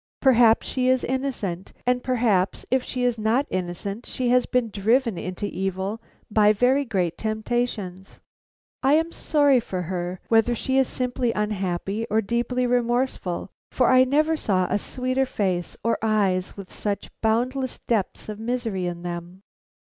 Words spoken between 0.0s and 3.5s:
Perhaps she is innocent, and perhaps if she is not